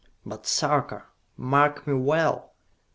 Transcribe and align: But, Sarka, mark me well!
But, 0.25 0.47
Sarka, 0.47 1.05
mark 1.37 1.85
me 1.85 1.93
well! 1.93 2.55